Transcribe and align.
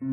به 0.00 0.06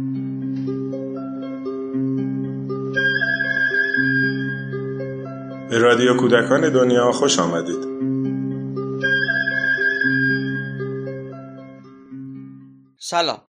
رادیو 5.78 6.18
کودکان 6.18 6.74
دنیا 6.74 7.12
خوش 7.12 7.40
آمدید 7.40 7.88
سلام 13.00 13.48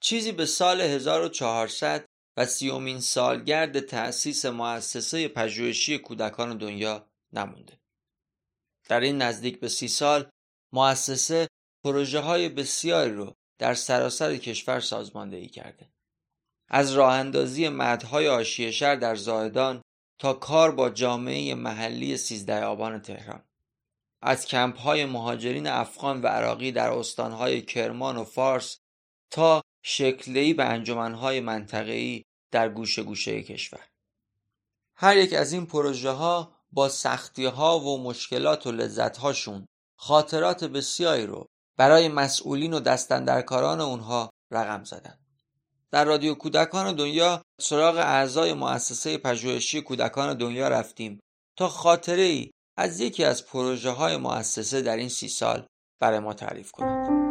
چیزی 0.00 0.32
به 0.32 0.46
سال 0.46 0.80
1400 0.80 2.04
و 2.36 2.46
سیومین 2.46 3.00
سالگرد 3.00 3.80
تأسیس 3.80 4.46
مؤسسه 4.46 5.28
پژوهشی 5.28 5.98
کودکان 5.98 6.58
دنیا 6.58 7.06
نمونده. 7.32 7.80
در 8.88 9.00
این 9.00 9.22
نزدیک 9.22 9.60
به 9.60 9.68
سی 9.68 9.88
سال 9.88 10.30
مؤسسه 10.72 11.48
پروژه 11.84 12.20
های 12.20 12.48
بسیاری 12.48 13.12
رو 13.12 13.34
در 13.58 13.74
سراسر 13.74 14.36
کشور 14.36 14.80
سازماندهی 14.80 15.48
کرده. 15.48 15.92
از 16.68 16.92
راه 16.92 17.12
اندازی 17.12 17.68
مدهای 17.68 18.28
آشیه 18.28 18.70
شهر 18.70 18.96
در 18.96 19.16
زاهدان 19.16 19.82
تا 20.18 20.32
کار 20.32 20.70
با 20.70 20.90
جامعه 20.90 21.54
محلی 21.54 22.16
سیزده 22.16 22.64
آبان 22.64 23.02
تهران. 23.02 23.44
از 24.22 24.46
کمپ 24.46 24.78
های 24.78 25.04
مهاجرین 25.04 25.66
افغان 25.66 26.22
و 26.22 26.26
عراقی 26.26 26.72
در 26.72 26.90
استانهای 26.90 27.62
کرمان 27.62 28.16
و 28.16 28.24
فارس 28.24 28.78
تا 29.30 29.62
شکلی 29.84 30.54
به 30.54 30.64
انجمنهای 30.64 31.40
منطقه‌ای 31.40 32.22
در 32.50 32.68
گوشه 32.68 33.02
گوشه 33.02 33.42
کشور. 33.42 33.88
هر 34.96 35.16
یک 35.16 35.32
از 35.32 35.52
این 35.52 35.66
پروژه 35.66 36.10
ها 36.10 36.56
با 36.72 36.88
سختی 36.88 37.44
ها 37.44 37.80
و 37.80 38.02
مشکلات 38.02 38.66
و 38.66 38.72
لذت 38.72 39.16
هاشون 39.16 39.66
خاطرات 39.98 40.64
بسیاری 40.64 41.26
رو 41.26 41.46
برای 41.76 42.08
مسئولین 42.08 42.74
و 42.74 42.80
دستندرکاران 42.80 43.80
اونها 43.80 44.30
رقم 44.50 44.84
زدن. 44.84 45.18
در 45.90 46.04
رادیو 46.04 46.34
کودکان 46.34 46.94
دنیا 46.94 47.42
سراغ 47.60 47.96
اعضای 47.96 48.54
مؤسسه 48.54 49.18
پژوهشی 49.18 49.80
کودکان 49.80 50.34
دنیا 50.34 50.68
رفتیم 50.68 51.20
تا 51.56 51.68
خاطره 51.68 52.22
ای 52.22 52.50
از 52.76 53.00
یکی 53.00 53.24
از 53.24 53.46
پروژه 53.46 53.90
های 53.90 54.16
مؤسسه 54.16 54.82
در 54.82 54.96
این 54.96 55.08
سی 55.08 55.28
سال 55.28 55.66
برای 56.00 56.18
ما 56.18 56.34
تعریف 56.34 56.70
کنند. 56.70 57.22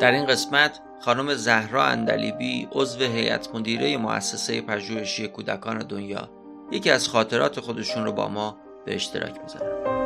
در 0.00 0.12
این 0.12 0.26
قسمت 0.26 0.80
خانم 1.00 1.34
زهرا 1.34 1.84
اندلیبی 1.84 2.68
عضو 2.72 2.98
هیئت 2.98 3.54
مدیره 3.54 3.96
مؤسسه 3.96 4.60
پژوهشی 4.60 5.28
کودکان 5.28 5.78
دنیا 5.78 6.30
یکی 6.72 6.90
از 6.90 7.08
خاطرات 7.08 7.60
خودشون 7.60 8.04
رو 8.04 8.12
با 8.12 8.28
ما 8.28 8.56
به 8.86 8.94
اشتراک 8.94 9.40
می‌ذارن. 9.42 9.97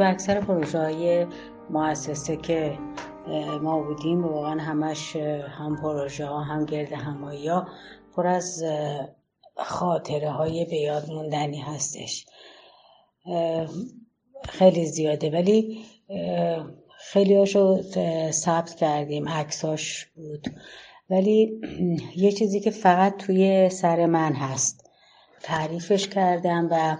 تو 0.00 0.06
اکثر 0.06 0.40
پروژه 0.40 0.78
های 0.78 1.26
مؤسسه 1.70 2.36
که 2.36 2.78
ما 3.62 3.82
بودیم 3.82 4.24
واقعا 4.24 4.60
همش 4.60 5.16
هم 5.16 5.76
پروژه 5.82 6.26
ها 6.26 6.40
هم 6.40 6.64
گرد 6.64 6.92
همایی 6.92 7.48
ها 7.48 7.68
پر 8.16 8.26
از 8.26 8.64
خاطره 9.56 10.30
های 10.30 10.64
به 10.64 10.76
یاد 10.76 11.10
موندنی 11.10 11.58
هستش. 11.58 12.26
خیلی 14.48 14.86
زیاده. 14.86 15.30
ولی 15.30 15.84
خیلی 16.98 17.36
هاشو 17.36 17.82
ثبت 18.30 18.74
کردیم. 18.74 19.28
عکساش 19.28 20.06
بود. 20.06 20.46
ولی 21.10 21.60
یه 22.16 22.32
چیزی 22.32 22.60
که 22.60 22.70
فقط 22.70 23.16
توی 23.16 23.68
سر 23.68 24.06
من 24.06 24.32
هست. 24.32 24.90
تعریفش 25.42 26.08
کردم 26.08 26.68
و 26.70 26.96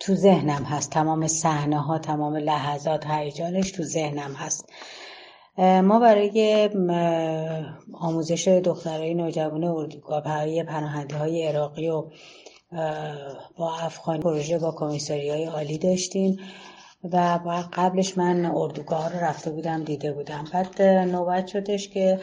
تو 0.00 0.14
ذهنم 0.14 0.64
هست. 0.64 0.90
تمام 0.90 1.26
صحنه 1.26 1.78
ها 1.78 1.98
تمام 1.98 2.36
لحظات 2.36 3.06
هیجانش 3.06 3.70
تو 3.70 3.82
ذهنم 3.82 4.32
هست. 4.32 4.72
ما 5.58 5.98
برای 5.98 6.68
آموزش 7.92 8.48
دخترای 8.48 9.14
نوجوان 9.14 9.64
اردوگاه 9.64 10.24
برای 10.24 10.62
پناهنده 10.62 11.16
های 11.16 11.46
عراقی 11.46 11.88
و 11.88 12.04
با 13.56 13.76
افغان 13.76 14.20
پروژه 14.20 14.58
با 14.58 14.72
کمیساری 14.78 15.30
های 15.30 15.44
عالی 15.44 15.78
داشتیم 15.78 16.38
و 17.04 17.38
قبلش 17.72 18.18
من 18.18 18.46
اردوگاه 18.46 19.12
رو 19.12 19.24
رفته 19.24 19.50
بودم 19.50 19.84
دیده 19.84 20.12
بودم. 20.12 20.44
بعد 20.52 20.82
نوبت 20.82 21.46
شدش 21.46 21.88
که 21.88 22.20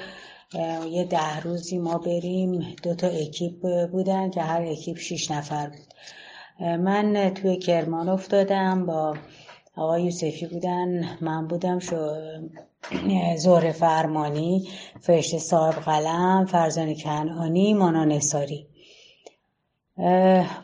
یه 0.90 1.04
ده 1.04 1.40
روزی 1.40 1.78
ما 1.78 1.98
بریم 1.98 2.76
دو 2.84 2.96
تا 2.96 3.08
اکیپ 3.08 3.88
بودن 3.92 4.30
که 4.30 4.42
هر 4.42 4.62
اکیپ 4.62 4.98
شیش 4.98 5.32
نفر 5.32 5.68
بود. 5.68 5.94
من 6.60 7.34
توی 7.34 7.58
کرمان 7.58 8.10
افتادم 8.10 8.86
با 8.86 9.18
آقای 9.76 10.04
یوسفی 10.04 10.48
بودن 10.48 11.18
من 11.22 11.48
بودم 11.48 11.80
شو 11.80 12.16
زهر 13.38 13.72
فرمانی 13.72 14.68
فرشته 15.02 15.38
صاحب 15.38 15.74
قلم 15.74 16.46
فرزان 16.46 16.96
کنعانی 16.96 17.74
مانا 17.74 18.06
نساری 18.06 18.68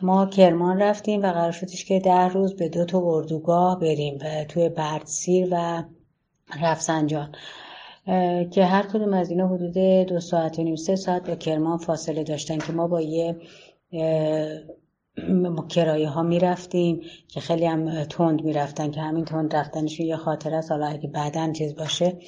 ما 0.02 0.26
کرمان 0.26 0.82
رفتیم 0.82 1.22
و 1.22 1.32
قرار 1.32 1.52
شدش 1.52 1.84
که 1.84 2.00
ده 2.00 2.28
روز 2.28 2.56
به 2.56 2.68
دو 2.68 2.84
تا 2.84 2.98
اردوگاه 3.04 3.80
بریم 3.80 4.18
توی 4.48 4.68
بردسیر 4.68 5.48
و 5.50 5.82
رفسنجان. 6.62 7.34
که 8.50 8.64
هر 8.64 8.82
کدوم 8.82 9.14
از 9.14 9.30
اینا 9.30 9.48
حدود 9.48 9.78
دو 10.08 10.20
ساعت 10.20 10.58
و 10.58 10.62
نیم 10.62 10.76
سه 10.76 10.96
ساعت 10.96 11.22
به 11.22 11.36
کرمان 11.36 11.78
فاصله 11.78 12.24
داشتن 12.24 12.58
که 12.58 12.72
ما 12.72 12.88
با 12.88 13.00
یه 13.00 13.36
کرایه 15.68 16.08
ها 16.08 16.22
می‌رفتیم 16.22 17.00
که 17.28 17.40
خیلی 17.40 17.66
هم 17.66 18.04
تند 18.04 18.44
می‌رفتن 18.44 18.90
که 18.90 19.00
همین 19.00 19.24
تند 19.24 19.56
رفتنشون 19.56 20.06
یه 20.06 20.16
خاطر 20.16 20.54
است. 20.54 20.70
حالا 20.70 20.86
اگه 20.86 21.08
بعدا 21.08 21.52
چیز 21.52 21.76
باشه 21.76 22.18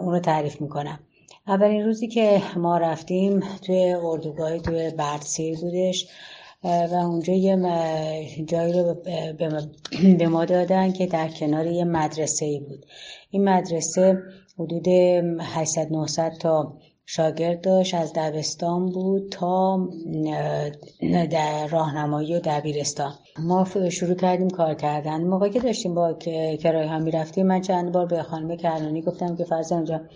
اون 0.00 0.12
رو 0.12 0.20
تعریف 0.20 0.60
می‌کنم. 0.60 0.98
اولین 1.46 1.84
روزی 1.84 2.08
که 2.08 2.42
ما 2.56 2.78
رفتیم 2.78 3.40
توی 3.40 3.94
اردوگاهی 4.02 4.60
توی 4.60 4.90
بردسیر 4.90 5.58
بودش 5.58 6.08
و 6.64 6.94
اونجا 6.94 7.32
یه 7.32 7.56
جایی 8.46 8.72
رو 8.72 8.94
به 10.18 10.28
ما 10.28 10.44
دادن 10.44 10.92
که 10.92 11.06
در 11.06 11.28
کنار 11.28 11.66
یه 11.66 11.84
مدرسه 11.84 12.46
ای 12.46 12.60
بود. 12.60 12.86
این 13.30 13.44
مدرسه 13.44 14.22
حدود 14.58 14.88
800 15.40 15.92
900 15.92 16.32
تا 16.40 16.78
شاگرد 17.08 17.60
داشت 17.60 17.94
از 17.94 18.12
دبستان 18.12 18.86
بود 18.86 19.28
تا 19.30 19.88
در 21.30 21.66
راهنمایی 21.66 22.34
و 22.34 22.40
دبیرستان. 22.44 23.12
ما 23.38 23.66
شروع 23.90 24.14
کردیم 24.14 24.50
کار 24.50 24.74
کردن. 24.74 25.24
موقعی 25.24 25.50
که 25.50 25.60
داشتیم 25.60 25.94
با 25.94 26.12
کرایه 26.62 26.88
هم 26.88 27.02
می‌رفتیم 27.02 27.46
من 27.46 27.60
چند 27.60 27.92
بار 27.92 28.06
به 28.06 28.22
خانم 28.22 28.56
کرنانی 28.56 29.02
گفتم 29.02 29.36
که 29.36 29.44
فرزن 29.44 29.84
جان 29.84 30.08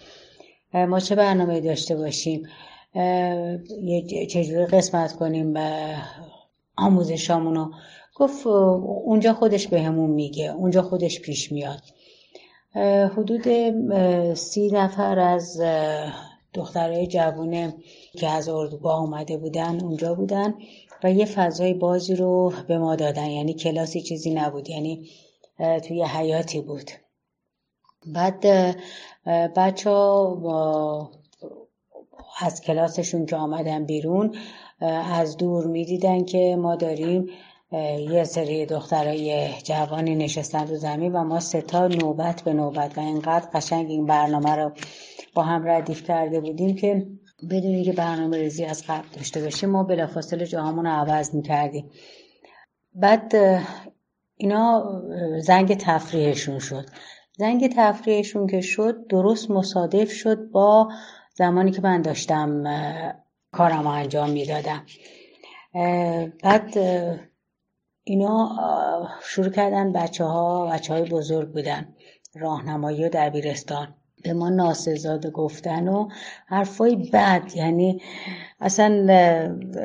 ما 0.75 1.01
چه 1.01 1.15
برنامه 1.15 1.61
داشته 1.61 1.97
باشیم؟ 1.97 2.43
چجوری 4.31 4.67
قسمت 4.67 5.12
کنیم؟ 5.12 5.53
به 5.53 5.95
آموزشامونو 6.77 7.71
گفت 8.15 8.47
اونجا 8.47 9.33
خودش 9.33 9.69
به 9.69 9.89
میگه. 9.91 10.53
اونجا 10.53 10.83
خودش 10.83 11.21
پیش 11.21 11.53
میاد. 11.53 11.83
حدود 13.17 13.45
سی 14.34 14.71
نفر 14.71 15.19
از 15.19 15.62
دخترای 16.55 17.06
جوونه 17.06 17.75
که 18.12 18.28
از 18.28 18.48
اردوگاه 18.48 19.01
اومده 19.01 19.36
بودن 19.36 19.80
اونجا 19.80 20.15
بودن 20.15 20.54
و 21.04 21.13
یه 21.13 21.25
فضای 21.25 21.75
بازی 21.75 22.16
رو 22.16 22.53
به 22.69 22.78
ما 22.78 22.97
دادن. 22.97 23.27
یعنی 23.27 23.54
کلاسی 23.54 24.03
چیزی 24.03 24.34
نبود. 24.34 24.71
یعنی 24.71 25.09
توی 25.89 26.03
حیاتی 26.03 26.60
بود. 26.60 26.91
بعد 28.07 28.47
بچه 29.57 29.91
ها 29.91 31.10
از 32.39 32.60
کلاسشون 32.60 33.27
که 33.27 33.36
آمدن 33.36 33.84
بیرون 33.84 34.34
از 35.13 35.36
دور 35.36 35.66
می‌دیدن 35.66 36.25
که 36.25 36.57
ما 36.59 36.77
داریم 36.77 37.30
یه 37.72 38.25
سری 38.25 38.67
دخترای 38.67 39.53
جوانی 39.65 40.15
نشستن 40.15 40.67
رو 40.67 40.77
زمین 40.77 41.13
و 41.13 41.25
ما 41.25 41.41
ستا 41.41 41.87
نوبت 41.87 42.43
به 42.43 42.53
نوبت 42.53 42.99
و 42.99 43.01
اینقدر 43.01 43.49
قشنگ 43.55 43.91
این 43.91 44.07
برنامه 44.07 44.57
رو 44.57 44.72
با 45.34 45.43
هم 45.43 45.69
ردیف 45.69 46.05
کرده 46.05 46.41
بودیم 46.41 46.77
که 46.77 47.07
بدون 47.51 47.83
که 47.83 47.93
برنامه 47.93 48.39
ریزی 48.39 48.65
از 48.65 48.84
قبل 48.89 49.09
داشته 49.17 49.43
باشیم 49.43 49.71
ما 49.71 49.83
بلافاصله 49.83 50.47
جاهامون 50.47 50.87
رو 50.87 50.93
عوض 50.93 51.34
می‌کردیم. 51.34 51.91
بعد 52.95 53.34
اینا 54.37 55.03
زنگ 55.41 55.77
تفریحشون 55.77 56.59
شد. 56.59 56.87
زنگ 57.39 57.73
تفریحشون 57.77 58.47
که 58.47 58.61
شد 58.61 59.07
درست 59.07 59.51
مصادف 59.51 60.13
شد 60.13 60.51
با 60.51 60.89
زمانی 61.34 61.71
که 61.71 61.83
من 61.83 62.03
داشتم 62.03 62.65
کارم 63.53 63.87
انجام 63.87 64.31
می‌دادم. 64.31 64.87
بعد 66.43 66.75
اینا 68.10 68.59
شروع 69.22 69.48
کردن 69.51 69.92
بچه 69.92 70.24
ها 70.24 70.66
بچه 70.66 70.92
های 70.95 71.03
بزرگ 71.03 71.53
بودن 71.53 71.89
راهنمایی 72.34 73.04
و 73.04 73.09
دبیرستان. 73.12 73.95
به 74.24 74.33
ما 74.33 74.48
ناسزاده 74.48 75.30
گفتن 75.30 75.89
و 75.89 76.09
حرفای 76.47 76.97
بد 76.97 77.42
یعنی 77.54 78.03
اصلا 78.60 78.89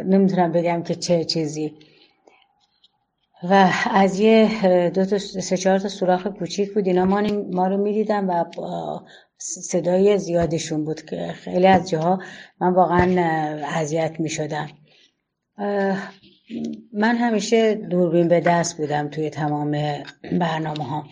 نمی‌تونم 0.05 0.51
بگم 0.51 0.83
که 0.83 0.95
چه 0.95 1.23
چیزی. 1.23 1.75
و 3.43 3.71
از 3.91 4.19
یه 4.19 4.89
دو 4.89 5.05
تا 5.05 5.17
سه 5.17 5.57
چهار 5.57 5.79
تا 5.79 5.87
سوراخ 5.87 6.27
کوچیک 6.27 6.73
بود. 6.73 6.87
اینا 6.87 7.05
ما, 7.05 7.21
ما 7.51 7.67
رو 7.67 7.77
می‌دیدن 7.77 8.25
و 8.25 8.43
صدای 9.37 10.17
زیادشون 10.17 10.85
بود 10.85 11.01
که 11.01 11.27
خیلی 11.27 11.67
از 11.67 11.89
جاها 11.89 12.19
من 12.61 12.73
واقعا 12.73 13.21
اذیت 13.65 14.19
می‌شدم. 14.19 14.67
من 16.93 17.15
همیشه 17.15 17.75
دوربین 17.75 18.27
به 18.27 18.39
دست 18.39 18.77
بودم 18.77 19.07
توی 19.07 19.29
تمام 19.29 19.71
برنامه 20.39 20.83
ها 20.83 21.07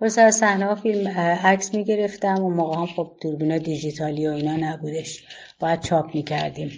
از 0.00 0.36
صحنه 0.36 0.64
ها 0.64 0.74
فیلم 0.74 1.08
عکس 1.44 1.74
می‌گرفتم 1.74 2.44
و 2.44 2.50
موقع 2.50 2.76
هم 2.76 2.86
خب 2.86 3.16
دوربین 3.22 3.58
دیجیتالی 3.58 4.26
و 4.26 4.30
اینا 4.30 4.56
نبودش. 4.56 5.24
باید 5.60 5.80
چاپ 5.80 6.14
می‌کردیم. 6.14 6.70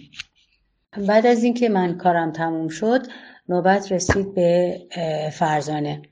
بعد 1.09 1.27
از 1.27 1.45
اینکه 1.45 1.69
من 1.69 1.99
کارم 1.99 2.33
تموم 2.33 2.69
شد 2.69 3.07
نوبت 3.49 3.93
رسید 3.93 4.35
به 4.35 4.79
فرزانه. 5.33 6.03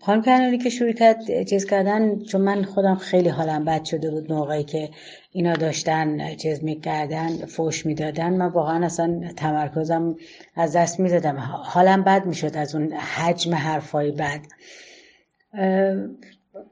خانم 0.00 0.22
کنانی 0.22 0.58
که 0.58 0.70
شروع 0.70 0.92
کرد 0.92 1.42
چیز 1.42 1.66
کردن 1.66 2.18
چون 2.18 2.40
من 2.40 2.64
خودم 2.64 2.94
خیلی 2.94 3.28
حالم 3.28 3.64
بد 3.64 3.84
شده 3.84 4.10
بود 4.10 4.32
موقعی 4.32 4.64
که 4.64 4.90
اینا 5.32 5.52
داشتن 5.52 6.36
چیز 6.36 6.64
می‌کردن 6.64 7.28
فوش 7.28 7.86
می‌دادن 7.86 8.32
من 8.32 8.46
واقعا 8.46 8.86
اصلا 8.86 9.20
تمرکزم 9.36 10.16
از 10.56 10.76
دست 10.76 11.00
می‌دادم 11.00 11.36
حالم 11.62 12.04
بد 12.04 12.26
می‌شد 12.26 12.56
از 12.56 12.74
اون 12.74 12.92
حجم 12.92 13.54
حرفای 13.54 14.10
بد. 14.12 14.40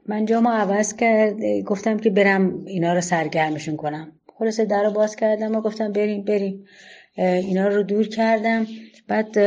من 0.07 0.25
جامو 0.25 0.49
عوض 0.49 0.95
کرد 0.95 1.35
گفتم 1.65 1.97
که 1.97 2.09
برم 2.09 2.65
اینا 2.65 2.93
رو 2.93 3.01
سرگرمشون 3.01 3.75
کنم. 3.75 4.11
خلاصه 4.39 4.65
در 4.65 4.83
رو 4.83 4.91
باز 4.91 5.15
کردم 5.15 5.55
و 5.55 5.61
گفتم 5.61 5.91
بریم 5.91 6.23
بریم. 6.23 6.65
اینا 7.17 7.67
رو 7.67 7.83
دور 7.83 8.07
کردم. 8.07 8.67
بعد 9.07 9.37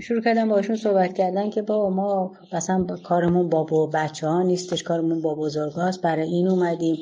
شروع 0.00 0.22
کردم 0.22 0.48
باشون 0.48 0.76
صحبت 0.76 1.14
کردن 1.14 1.50
که 1.50 1.62
با 1.62 1.90
ما 1.90 2.32
مثلا 2.52 2.86
کارمون 3.04 3.48
با 3.48 3.86
بچه 3.86 4.26
ها 4.26 4.42
نیستش 4.42 4.82
کارمون 4.82 5.22
با 5.22 5.34
بزرگ 5.34 5.72
هاست 5.72 6.02
برای 6.02 6.28
این 6.28 6.48
اومدیم 6.48 6.96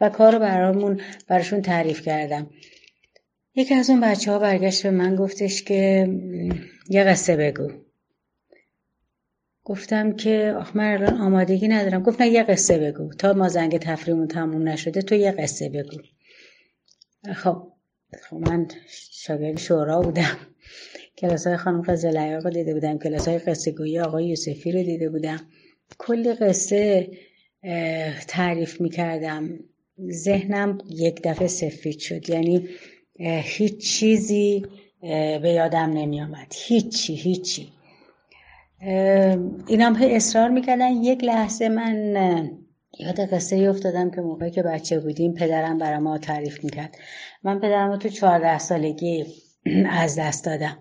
و 0.00 0.08
کار 0.08 0.38
برامون 0.38 1.00
براشون 1.28 1.62
تعریف 1.62 2.02
کردم. 2.02 2.50
یکی 3.54 3.74
از 3.74 3.90
اون 3.90 4.00
بچه 4.00 4.32
ها 4.32 4.38
برگشت 4.38 4.82
به 4.82 4.90
من 4.90 5.16
گفتش 5.16 5.62
که 5.62 6.08
یه 6.88 7.04
قصه 7.04 7.36
بگو. 7.36 7.68
گفتم 9.64 10.12
که 10.12 10.54
آخ 10.58 10.76
من 10.76 10.92
الان 10.92 11.20
آمادگی 11.20 11.68
ندارم. 11.68 12.02
گفت 12.02 12.20
نه 12.20 12.28
یه 12.28 12.42
قصه 12.42 12.78
بگو. 12.78 13.14
تا 13.14 13.32
ما 13.32 13.48
زنگ 13.48 13.78
تفریمون 13.78 14.28
تموم 14.28 14.68
نشده 14.68 15.02
تو 15.02 15.14
یه 15.14 15.32
قصه 15.32 15.68
بگو. 15.68 15.96
خب 17.34 17.72
خب 18.22 18.36
من 18.36 18.68
شاگرد 19.10 19.58
شورا 19.58 20.02
بودم. 20.02 20.38
کلاس 21.18 21.46
های 21.46 21.56
خانم 21.56 21.82
قزل 21.82 22.16
رو 22.16 22.50
دیده 22.50 22.74
بودم. 22.74 22.98
کلاس 22.98 23.28
های 23.28 23.38
قصه 23.38 23.70
گویی 23.70 24.00
آقای 24.00 24.26
یوسفی 24.26 24.72
رو 24.72 24.82
دیده 24.82 25.08
بودم. 25.08 25.40
کلی 25.98 26.32
قصه 26.32 27.08
تعریف 28.28 28.80
می‌کردم. 28.80 29.58
ذهنم 30.10 30.78
یک 30.90 31.20
دفعه 31.24 31.48
سفید 31.48 31.98
شد. 31.98 32.30
یعنی 32.30 32.68
هیچ 33.42 33.78
چیزی 33.78 34.66
به 35.42 35.52
یادم 35.56 35.90
نمی 35.90 36.20
آمد 36.20 36.52
هیچی. 36.56 37.14
هیچی 37.14 37.68
اینم 39.66 39.96
اصرار 40.02 40.48
می‌کردن. 40.48 40.90
یک 40.90 41.24
لحظه 41.24 41.68
من 41.68 42.50
یاد 42.98 43.20
قصه 43.20 43.56
افتادم 43.56 44.10
که 44.10 44.20
موقعی 44.20 44.50
که 44.50 44.62
بچه 44.62 45.00
بودیم 45.00 45.34
پدرم 45.34 45.78
برای 45.78 45.98
ما 45.98 46.18
تعریف 46.18 46.64
می‌کرد. 46.64 46.96
من 47.42 47.58
پدرم 47.58 47.90
رو 47.90 47.96
تو 47.96 48.08
چهارده 48.08 48.58
سالگی 48.58 49.24
از 49.90 50.18
دست 50.18 50.44
دادم. 50.44 50.78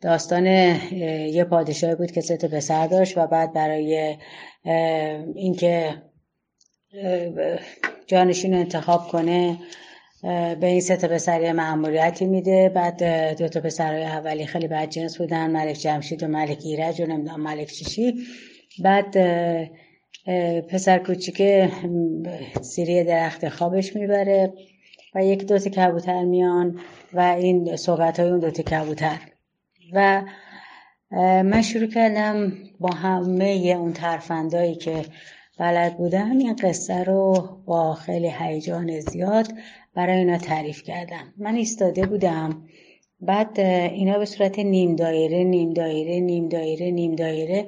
داستان 0.00 0.46
یه 0.46 1.44
پادشاه 1.44 1.94
بود 1.94 2.10
که 2.10 2.20
سه 2.20 2.36
پسر 2.36 2.86
داشت 2.86 3.18
و 3.18 3.26
بعد 3.26 3.52
برای 3.52 4.16
اینکه 5.34 6.02
جانشین 8.06 8.54
انتخاب 8.54 9.08
کنه 9.08 9.58
به 10.60 10.66
این 10.66 10.80
سه 10.80 10.96
تا 10.96 11.08
پسر 11.08 11.42
یه 11.42 11.52
معمولیتی 11.52 12.26
میده. 12.26 12.68
بعد 12.68 13.04
دو 13.38 13.48
تا 13.48 13.60
پسرهای 13.60 14.04
اولی 14.04 14.46
خیلی 14.46 14.68
بد 14.68 14.88
جنس 14.88 15.18
بودن 15.18 15.50
ملک 15.50 15.76
جمشید 15.76 16.22
و 16.22 16.26
ملک 16.26 16.58
ایرج 16.64 17.00
و 17.00 17.06
نمی‌دونم 17.06 17.40
ملک 17.40 17.68
چیشی 17.72 18.14
بعد 18.82 19.16
پسر 20.68 20.98
کوچیک 20.98 21.42
سیری 22.62 23.04
درخت 23.04 23.48
خوابش 23.48 23.96
می‌بره. 23.96 24.52
و 25.14 25.24
یک 25.24 25.46
دوتا 25.46 25.70
کبوتر 25.70 26.24
میان 26.24 26.80
و 27.12 27.20
این 27.20 27.76
صحبت 27.76 28.20
های 28.20 28.30
اون 28.30 28.38
دوتا 28.38 28.62
کبوتر. 28.62 29.18
و 29.92 30.22
من 31.42 31.62
شروع 31.62 31.86
کردم 31.86 32.52
با 32.80 32.90
همه 32.90 33.74
اون 33.78 33.92
ترفندایی 33.92 34.74
که 34.74 35.04
بلد 35.58 35.96
بودم 35.96 36.30
این 36.30 36.56
قصه 36.56 37.04
رو 37.04 37.48
با 37.66 37.94
خیلی 37.94 38.30
هیجان 38.38 39.00
زیاد 39.00 39.48
برای 39.94 40.18
اینا 40.18 40.38
تعریف 40.38 40.82
کردم. 40.82 41.34
من 41.38 41.54
ایستاده 41.54 42.06
بودم 42.06 42.62
بعد 43.20 43.60
اینا 43.60 44.18
به 44.18 44.24
صورت 44.24 44.58
نیم 44.58 44.96
دایره 44.96 45.44
نیم 45.44 45.72
دایره 45.72 46.20
نیم 46.20 46.48
دایره 46.48 46.90
نیم 46.90 47.14
دایره 47.14 47.66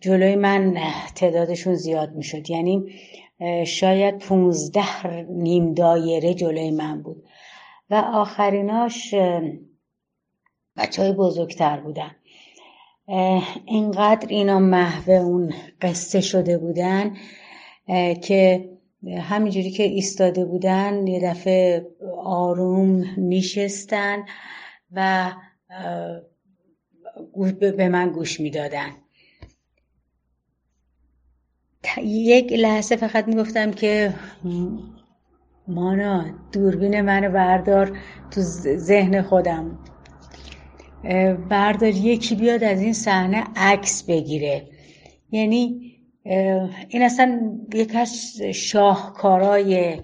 جلوی 0.00 0.36
من 0.36 0.78
تعدادشون 1.14 1.74
زیاد 1.74 2.14
می 2.14 2.22
شد 2.22 2.50
یعنی 2.50 2.84
شاید 3.66 4.18
پونزده 4.18 5.06
نیم 5.28 5.74
دایره 5.74 6.34
جلوی 6.34 6.70
من 6.70 7.02
بود. 7.02 7.24
و 7.90 7.94
آخریناش 7.94 9.14
بچه 10.76 11.02
های 11.02 11.12
بزرگتر 11.12 11.80
بودن. 11.80 12.16
اینقدر 13.64 14.28
اینا 14.28 14.58
محو 14.58 15.10
اون 15.10 15.54
قصه 15.82 16.20
شده 16.20 16.58
بودن 16.58 17.16
که 18.22 18.70
همینجوری 19.20 19.70
که 19.70 19.82
ایستاده 19.82 20.44
بودن 20.44 21.06
یه 21.06 21.20
دفعه 21.30 21.86
آروم 22.24 23.04
میشستن 23.16 24.24
و 24.92 25.32
به 27.60 27.88
من 27.88 28.10
گوش 28.10 28.40
می‌دادن. 28.40 28.90
یک 32.04 32.52
لحظه 32.52 32.96
فقط 32.96 33.28
می‌گفتم 33.28 33.70
که 33.70 34.14
مانا 35.68 36.24
دوربین 36.52 37.00
منو 37.00 37.30
بردار 37.30 37.98
تو 38.30 38.40
ذهن 38.76 39.22
خودم. 39.22 39.78
بردار 41.50 41.90
یکی 41.90 42.34
بیاد 42.34 42.64
از 42.64 42.80
این 42.80 42.92
صحنه 42.92 43.44
عکس 43.56 44.02
بگیره. 44.02 44.68
یعنی 45.30 45.92
این 46.88 47.02
اصلا 47.02 47.58
یک 47.74 47.96
از 47.96 48.42
شاهکارای 48.54 50.00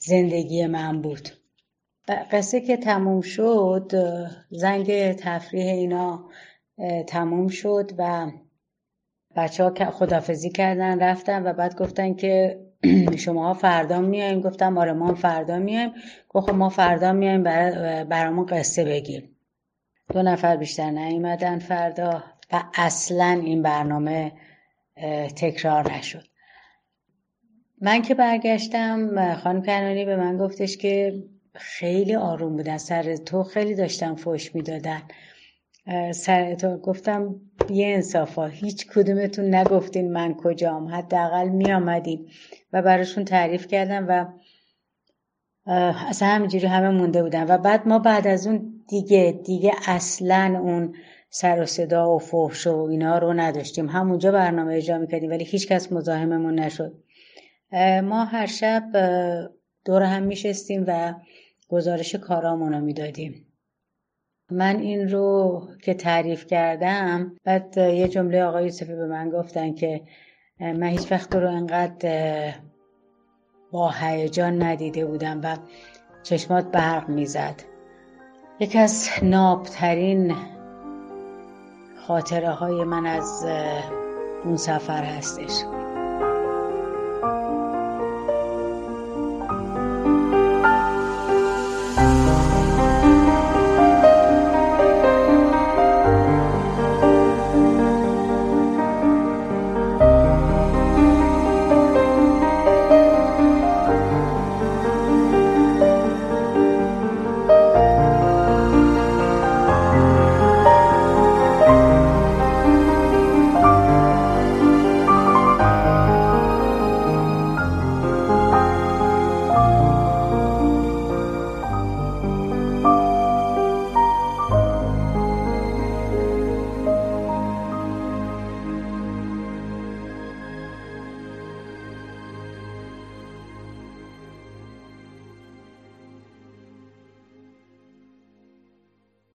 زندگی 0.00 0.66
من 0.66 1.02
بود. 1.02 1.28
قصه 2.32 2.60
که 2.60 2.76
تموم 2.76 3.20
شد 3.20 3.92
زنگ 4.50 5.12
تفریح 5.12 5.66
اینا 5.66 6.24
تموم 7.06 7.48
شد 7.48 7.90
و 7.98 8.30
بچه 9.38 9.64
ها 9.64 9.90
خدافزی 9.90 10.50
کردن 10.50 11.00
رفتن 11.00 11.46
و 11.46 11.52
بعد 11.52 11.76
گفتن 11.78 12.14
که 12.14 12.60
شما 13.24 13.54
فردا 13.54 14.00
میایم. 14.00 14.40
گفتم 14.40 14.78
آره 14.78 14.92
ما 14.92 15.14
فردا 15.14 15.58
میایم. 15.58 15.92
گفت 16.28 16.50
خب 16.50 16.56
ما 16.56 16.68
فردا 16.68 17.12
میایم 17.12 17.42
برامون 18.04 18.46
قصه 18.46 18.84
بگیم 18.84 19.36
دو 20.12 20.22
نفر 20.22 20.56
بیشتر 20.56 20.90
نیومدن 20.90 21.58
فردا 21.58 22.22
و 22.52 22.62
اصلا 22.74 23.40
این 23.44 23.62
برنامه 23.62 24.32
تکرار 25.36 25.92
نشد. 25.92 26.24
من 27.80 28.02
که 28.02 28.14
برگشتم 28.14 29.34
خانم 29.34 29.62
کنانی 29.62 30.04
به 30.04 30.16
من 30.16 30.36
گفتش 30.36 30.76
که 30.76 31.22
خیلی 31.54 32.14
آروم 32.14 32.56
بودن 32.56 32.76
سر 32.76 33.16
تو 33.16 33.42
خیلی 33.42 33.74
داشتن 33.74 34.14
فوش 34.14 34.54
می‌دادن. 34.54 35.02
سر 36.12 36.54
گفتم 36.82 37.40
یه 37.70 37.86
انصافا 37.94 38.46
هیچ 38.46 38.86
کدومتون 38.86 39.54
نگفتین 39.54 40.12
من 40.12 40.34
کجام 40.34 40.88
حداقل 40.88 41.48
می 41.48 41.72
آمدین 41.72 42.28
و 42.72 42.82
براشون 42.82 43.24
تعریف 43.24 43.66
کردم 43.66 44.06
و 44.08 44.26
اصلا 46.08 46.28
همینجوری 46.28 46.66
همه 46.66 46.90
مونده 46.90 47.22
بودن. 47.22 47.54
و 47.54 47.58
بعد 47.58 47.88
ما 47.88 47.98
بعد 47.98 48.26
از 48.26 48.46
اون 48.46 48.84
دیگه 48.88 49.40
دیگه 49.44 49.72
اصلا 49.86 50.58
اون 50.62 50.94
سر 51.30 51.62
و 51.62 51.66
صدا 51.66 52.14
و 52.14 52.18
فحش 52.18 52.66
و 52.66 52.76
اینا 52.90 53.18
رو 53.18 53.32
نداشتیم. 53.32 53.88
همونجا 53.88 54.32
برنامه 54.32 54.74
اجرا 54.74 54.98
می‌کردیم 54.98 55.30
ولی 55.30 55.44
هیچکس 55.44 55.92
مزاحممون 55.92 56.54
نشد. 56.54 56.92
ما 58.04 58.24
هر 58.24 58.46
شب 58.46 58.82
دور 59.84 60.02
هم 60.02 60.22
میشستیم 60.22 60.84
و 60.86 61.14
گزارش 61.68 62.14
کارامون 62.14 62.80
می‌دادیم. 62.80 63.47
من 64.50 64.76
این 64.76 65.08
رو 65.08 65.62
که 65.82 65.94
تعریف 65.94 66.46
کردم 66.46 67.32
بعد 67.44 67.76
یه 67.76 68.08
جمله 68.08 68.44
آقای 68.44 68.64
یوسفی 68.64 68.94
به 68.94 69.06
من 69.06 69.30
گفتن 69.30 69.74
که 69.74 70.00
من 70.60 70.82
هیچ 70.82 71.12
وقت 71.12 71.36
رو 71.36 71.48
انقدر 71.48 72.54
با 73.70 73.90
هیجان 73.90 74.62
ندیده 74.62 75.06
بودم 75.06 75.40
و 75.44 75.56
چشمات 76.22 76.64
برق 76.64 77.08
می‌زد. 77.08 77.62
یکی 78.60 78.78
از 78.78 79.08
نابترین 79.22 80.34
خاطره 82.06 82.50
های 82.50 82.84
من 82.84 83.06
از 83.06 83.46
اون 84.44 84.56
سفر 84.56 85.04
هستش. 85.04 85.64